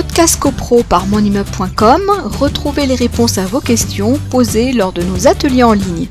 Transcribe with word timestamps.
Podcast 0.00 0.38
CoPro 0.38 0.84
par 0.84 1.08
monimmeuble.com, 1.08 2.02
retrouvez 2.38 2.86
les 2.86 2.94
réponses 2.94 3.36
à 3.36 3.46
vos 3.46 3.60
questions 3.60 4.16
posées 4.30 4.72
lors 4.72 4.92
de 4.92 5.02
nos 5.02 5.26
ateliers 5.26 5.64
en 5.64 5.72
ligne. 5.72 6.06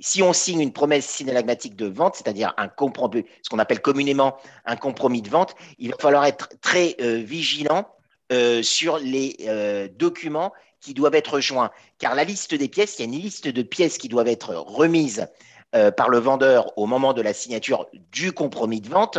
Si 0.00 0.20
on 0.20 0.32
signe 0.32 0.60
une 0.60 0.72
promesse 0.72 1.06
synalagmatique 1.06 1.76
de 1.76 1.86
vente, 1.86 2.16
c'est-à-dire 2.16 2.52
un 2.56 2.66
compromis, 2.66 3.24
ce 3.42 3.48
qu'on 3.48 3.60
appelle 3.60 3.80
communément 3.80 4.34
un 4.64 4.74
compromis 4.74 5.22
de 5.22 5.30
vente, 5.30 5.54
il 5.78 5.92
va 5.92 5.96
falloir 6.00 6.24
être 6.24 6.48
très 6.60 6.96
euh, 7.00 7.22
vigilant 7.24 7.86
euh, 8.32 8.60
sur 8.64 8.98
les 8.98 9.36
euh, 9.42 9.86
documents 9.96 10.52
qui 10.80 10.94
doivent 10.94 11.14
être 11.14 11.38
joints. 11.38 11.70
Car 12.00 12.16
la 12.16 12.24
liste 12.24 12.56
des 12.56 12.68
pièces, 12.68 12.98
il 12.98 13.02
y 13.02 13.04
a 13.04 13.06
une 13.06 13.22
liste 13.22 13.46
de 13.46 13.62
pièces 13.62 13.98
qui 13.98 14.08
doivent 14.08 14.26
être 14.26 14.52
remises 14.52 15.28
par 15.96 16.08
le 16.08 16.18
vendeur 16.18 16.76
au 16.76 16.86
moment 16.86 17.12
de 17.14 17.22
la 17.22 17.32
signature 17.32 17.86
du 18.10 18.32
compromis 18.32 18.80
de 18.80 18.88
vente. 18.88 19.18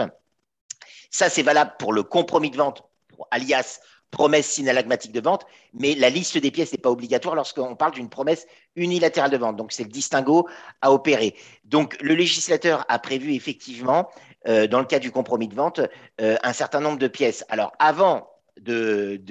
Ça, 1.16 1.30
c'est 1.30 1.44
valable 1.44 1.76
pour 1.80 1.94
le 1.94 2.04
compromis 2.04 2.52
de 2.52 2.58
vente, 2.58 2.84
alias 3.32 3.80
promesse 4.12 4.48
synalagmatique 4.48 5.14
de 5.14 5.22
vente, 5.22 5.46
mais 5.74 5.96
la 5.96 6.10
liste 6.10 6.38
des 6.38 6.52
pièces 6.52 6.74
n'est 6.74 6.78
pas 6.78 6.92
obligatoire 6.92 7.36
lorsqu'on 7.36 7.74
parle 7.78 7.94
d'une 7.94 8.10
promesse 8.10 8.46
unilatérale 8.76 9.32
de 9.32 9.38
vente. 9.38 9.56
Donc, 9.56 9.72
c'est 9.72 9.86
le 9.86 9.90
distinguo 9.90 10.46
à 10.82 10.92
opérer. 10.92 11.34
Donc, 11.64 11.96
le 12.02 12.16
législateur 12.16 12.84
a 12.90 13.00
prévu 13.00 13.34
effectivement, 13.34 14.10
euh, 14.50 14.68
dans 14.68 14.80
le 14.80 14.86
cas 14.86 15.00
du 15.00 15.10
compromis 15.10 15.48
de 15.48 15.56
vente, 15.56 15.80
euh, 16.20 16.36
un 16.44 16.52
certain 16.52 16.82
nombre 16.82 17.00
de 17.00 17.08
pièces. 17.08 17.46
Alors, 17.48 17.72
avant 17.80 18.28
de, 18.62 19.22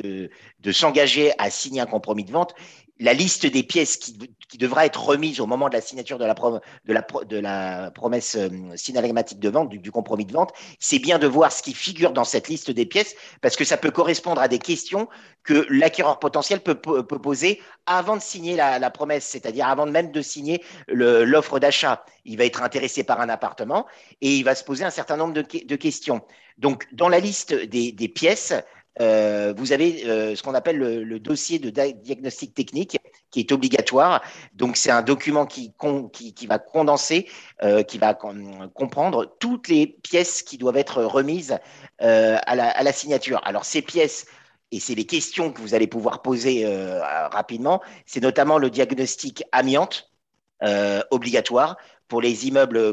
de 0.61 0.73
s'engager 0.73 1.33
à 1.39 1.51
signer 1.51 1.81
un 1.81 1.87
compromis 1.87 2.25
de 2.25 2.33
vente, 2.33 2.55
la 3.01 3.13
liste 3.13 3.47
des 3.47 3.63
pièces 3.63 3.97
qui, 3.97 4.15
devra 4.57 4.87
être 4.87 5.05
remise 5.05 5.41
au 5.41 5.47
moment 5.47 5.69
de 5.69 5.75
la 5.75 5.81
signature 5.81 6.17
de 6.17 6.25
la, 6.25 6.35
de 6.35 6.93
la, 6.93 7.05
de 7.25 7.39
la 7.39 7.91
promesse 7.91 8.37
euh, 8.37 8.49
synalagmatique 8.77 9.41
de 9.41 9.49
vente, 9.49 9.69
du, 9.69 9.91
compromis 9.91 10.25
de 10.25 10.33
vente, 10.33 10.53
c'est 10.79 11.01
bien 11.01 11.19
de 11.19 11.27
voir 11.27 11.51
ce 11.51 11.61
qui 11.61 11.75
figure 11.75 12.13
dans 12.13 12.23
cette 12.23 12.47
liste 12.47 12.71
des 12.71 12.87
pièces, 12.87 13.17
parce 13.41 13.57
que 13.57 13.65
ça 13.65 13.77
peut 13.77 13.91
correspondre 13.91 14.41
à 14.41 14.47
des 14.47 14.61
questions 14.61 15.09
que 15.43 15.67
l'acquéreur 15.71 16.21
potentiel 16.21 16.61
peut, 16.61 16.77
poser 16.77 17.61
avant 17.87 18.17
de 18.17 18.23
signer 18.23 18.55
la, 18.55 18.91
promesse, 18.91 19.25
c'est-à-dire 19.25 19.67
avant 19.67 19.87
même 19.87 20.13
de 20.13 20.23
signer 20.23 20.63
l'offre 20.87 21.59
d'achat. 21.59 22.05
Il 22.25 22.39
va 22.39 22.45
être 22.45 22.63
intéressé 22.63 23.03
par 23.03 23.21
un 23.21 23.29
appartement 23.29 23.87
et 24.21 24.37
il 24.37 24.45
va 24.45 24.55
se 24.55 24.63
poser 24.63 24.85
un 24.85 24.91
certain 24.91 25.17
nombre 25.17 25.35
de, 25.35 25.43
de 25.43 25.77
questions. 25.77 26.23
Donc, 26.59 26.87
dans 26.93 27.09
la 27.09 27.19
liste 27.19 27.53
des, 27.53 27.91
des 27.91 28.09
pièces, 28.09 28.55
euh, 29.01 29.53
vous 29.57 29.73
avez 29.73 30.05
euh, 30.07 30.37
ce 30.37 30.43
qu'on 30.43 30.55
appelle 30.55 30.79
le, 30.79 31.19
dossier 31.19 31.59
de 31.59 31.71
diagnostic 31.71 32.55
technique 32.55 32.99
qui 33.31 33.41
est 33.41 33.53
obligatoire. 33.53 34.23
Donc, 34.55 34.77
c'est 34.77 34.91
un 34.91 35.03
document 35.03 35.47
qui, 35.47 35.73
va 36.47 36.59
condenser, 36.59 37.29
euh, 37.63 37.83
qui 37.83 37.99
va 37.99 38.15
comprendre 38.15 39.37
toutes 39.41 39.69
les 39.69 39.87
pièces 39.87 40.43
qui 40.43 40.59
doivent 40.59 40.77
être 40.77 41.03
remises 41.03 41.59
à 41.99 42.55
la, 42.55 42.69
à, 42.69 42.83
la, 42.83 42.93
signature. 42.93 43.41
Alors, 43.45 43.65
ces 43.65 43.83
pièces, 43.83 44.27
et 44.71 44.81
c'est 44.81 44.95
les 44.95 45.07
questions 45.07 45.53
que 45.53 45.61
vous 45.61 45.75
allez 45.75 45.87
pouvoir 45.87 46.23
poser 46.23 46.67
rapidement, 47.31 47.81
c'est 48.07 48.21
notamment 48.21 48.59
le 48.59 48.71
diagnostic 48.71 49.45
amiante 49.53 50.11
obligatoire 51.11 51.77
pour 52.09 52.21
les 52.21 52.47
immeubles 52.47 52.77
euh, 52.77 52.93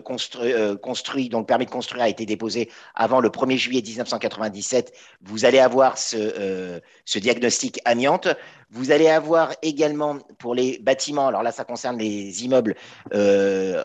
construits, 0.77 1.29
dont 1.29 1.39
le 1.39 1.45
permis 1.45 1.65
de 1.65 1.71
construire 1.71 2.03
a 2.03 2.09
été 2.09 2.25
déposé 2.25 2.69
avant 2.95 3.19
le 3.19 3.29
1er 3.29 3.57
juillet 3.57 3.81
1997, 3.81 4.93
vous 5.21 5.45
allez 5.45 5.59
avoir 5.59 5.97
ce, 5.97 6.17
euh, 6.17 6.79
ce 7.05 7.19
diagnostic 7.19 7.79
amiante. 7.85 8.27
Vous 8.69 8.91
allez 8.91 9.09
avoir 9.09 9.53
également 9.61 10.17
pour 10.39 10.55
les 10.55 10.79
bâtiments, 10.79 11.27
alors 11.27 11.43
là 11.43 11.51
ça 11.51 11.65
concerne 11.65 11.97
les 11.97 12.45
immeubles 12.45 12.75
euh, 13.13 13.83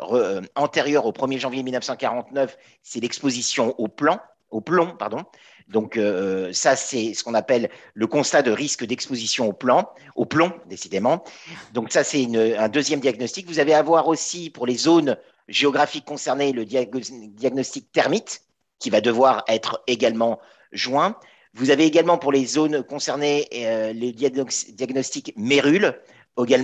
antérieurs 0.54 1.06
au 1.06 1.12
1er 1.12 1.38
janvier 1.38 1.62
1949, 1.64 2.56
c'est 2.82 3.00
l'exposition 3.00 3.74
au 3.78 3.88
plan, 3.88 4.20
au 4.50 4.60
plomb, 4.60 4.96
pardon. 4.96 5.24
Donc 5.68 5.96
euh, 5.96 6.52
ça, 6.52 6.76
c'est 6.76 7.14
ce 7.14 7.24
qu'on 7.24 7.34
appelle 7.34 7.70
le 7.94 8.06
constat 8.06 8.42
de 8.42 8.50
risque 8.50 8.84
d'exposition 8.84 9.48
au, 9.48 9.52
plan, 9.52 9.88
au 10.14 10.24
plomb, 10.24 10.52
décidément. 10.66 11.24
Donc 11.72 11.92
ça, 11.92 12.04
c'est 12.04 12.24
un 12.56 12.68
deuxième 12.68 13.00
diagnostic. 13.00 13.46
Vous 13.46 13.58
allez 13.58 13.74
avoir 13.74 14.06
aussi 14.06 14.50
pour 14.50 14.66
les 14.66 14.76
zones 14.76 15.16
géographiques 15.48 16.04
concernées 16.04 16.52
le 16.52 16.64
diagnostic 16.64 17.90
thermite 17.92 18.42
qui 18.78 18.90
va 18.90 19.00
devoir 19.00 19.44
être 19.48 19.82
également 19.86 20.38
joint. 20.72 21.16
Vous 21.54 21.70
avez 21.70 21.86
également 21.86 22.18
pour 22.18 22.32
les 22.32 22.44
zones 22.44 22.82
concernées 22.82 23.48
euh, 23.54 23.92
le 23.92 24.12
diagnostic 24.12 25.32
mérule 25.36 25.98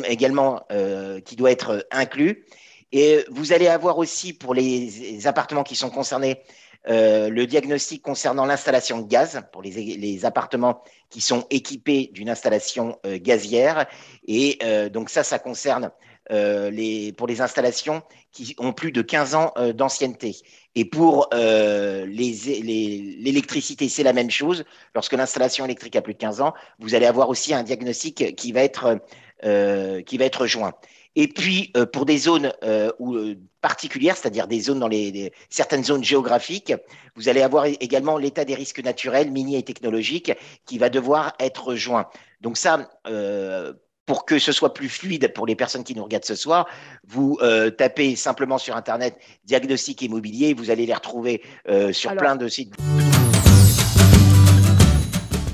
également 0.05 0.65
euh, 0.71 1.21
qui 1.21 1.35
doit 1.35 1.51
être 1.51 1.87
inclus. 1.91 2.45
Et 2.93 3.25
vous 3.31 3.53
allez 3.53 3.69
avoir 3.69 3.99
aussi 3.99 4.33
pour 4.33 4.55
les 4.55 5.27
appartements 5.27 5.65
qui 5.65 5.77
sont 5.77 5.91
concernés 5.91 6.43
euh, 6.89 7.29
le 7.29 7.47
diagnostic 7.47 8.03
concernant 8.03 8.45
l'installation 8.45 8.99
de 8.99 9.07
gaz 9.07 9.41
pour 9.53 9.63
les, 9.63 10.25
appartements 10.25 10.83
qui 11.11 11.21
sont 11.21 11.47
équipés 11.51 12.11
d'une 12.13 12.29
installation 12.29 12.99
euh, 13.07 13.21
gazière. 13.21 13.87
Et 14.27 14.59
euh, 14.65 14.89
donc 14.89 15.09
ça, 15.09 15.23
ça 15.23 15.39
concerne 15.39 15.93
les, 16.31 17.13
pour 17.13 17.27
les 17.27 17.43
installations 17.43 18.03
qui 18.31 18.55
ont 18.59 18.73
plus 18.73 18.91
de 18.91 19.03
15 19.03 19.35
ans 19.35 19.53
d'ancienneté. 19.75 20.35
Et 20.75 20.87
pour 20.87 21.29
l'électricité, 21.35 23.91
c'est 23.91 24.05
la 24.05 24.15
même 24.15 24.31
chose. 24.31 24.65
Lorsque 24.95 25.13
l'installation 25.13 25.67
électrique 25.67 25.95
a 25.95 26.01
plus 26.01 26.15
de 26.15 26.19
15 26.19 26.41
ans, 26.41 26.55
vous 26.79 26.95
allez 26.95 27.05
avoir 27.05 27.29
aussi 27.29 27.53
un 27.53 27.65
diagnostic 27.65 28.35
qui 28.35 28.53
va 28.53 28.63
être, 28.63 28.99
qui 29.43 30.17
va 30.17 30.25
être 30.25 30.47
joint. 30.47 30.73
Et 31.15 31.29
puis, 31.29 31.71
euh, 31.77 31.85
pour 31.85 32.07
des 32.07 32.17
zones 32.17 32.53
euh, 32.65 32.91
euh, 33.01 33.35
particulières, 33.61 34.17
c'est-à-dire 34.17 34.47
des 34.47 34.61
zones 34.61 34.81
dans 34.81 34.89
les, 34.89 35.33
certaines 35.51 35.85
zones 35.85 36.03
géographiques, 36.03 36.73
vous 37.17 37.29
allez 37.29 37.43
avoir 37.43 37.67
également 37.67 38.17
l'état 38.17 38.45
des 38.45 38.55
risques 38.55 38.83
naturels, 38.83 39.31
miniers 39.31 39.59
et 39.59 39.63
technologiques 39.63 40.33
qui 40.65 40.79
va 40.79 40.89
devoir 40.89 41.35
être 41.39 41.75
joint. 41.75 42.07
Donc 42.41 42.57
ça, 42.57 42.91
pour 44.07 44.25
que 44.25 44.39
ce 44.39 44.51
soit 44.51 44.75
plus 44.75 44.89
fluide 44.89 45.33
pour 45.33 45.47
les 45.47 45.55
personnes 45.55 45.85
qui 45.85 45.95
nous 45.95 46.03
regardent 46.03 46.25
ce 46.25 46.35
soir, 46.35 46.67
vous 47.07 47.39
tapez 47.79 48.17
simplement 48.17 48.59
sur 48.59 48.75
Internet 48.75 49.17
diagnostic 49.45 50.03
immobilier, 50.03 50.55
vous 50.55 50.71
allez 50.71 50.87
les 50.87 50.95
retrouver 50.95 51.43
sur 51.93 52.17
plein 52.17 52.35
de 52.35 52.49
sites. 52.49 52.75